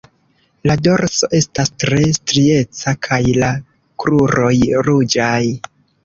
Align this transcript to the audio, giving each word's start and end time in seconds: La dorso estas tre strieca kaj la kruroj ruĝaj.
La 0.69 0.75
dorso 0.85 1.27
estas 1.39 1.69
tre 1.83 1.99
strieca 2.17 2.93
kaj 3.07 3.19
la 3.43 3.49
kruroj 4.05 4.55
ruĝaj. 4.89 5.43